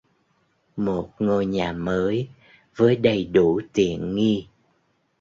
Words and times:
Một 0.77 1.11
ngôi 1.19 1.45
nhà 1.45 1.71
mới 1.73 2.27
với 2.75 2.95
đầy 2.95 3.25
đủ 3.25 3.61
tiện 3.73 4.15
nghi 4.15 4.47